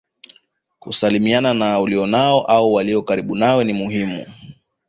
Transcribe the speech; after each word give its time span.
Kusalimiana 0.79 1.53
na 1.53 1.79
ulionao 1.79 2.41
au 2.41 2.73
walio 2.73 3.01
karibu 3.01 3.35
nawe 3.35 3.63
ni 3.63 3.73
muhimu 3.73 4.25